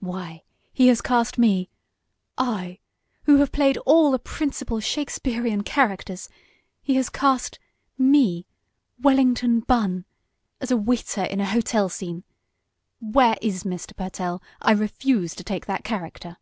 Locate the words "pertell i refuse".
13.96-15.34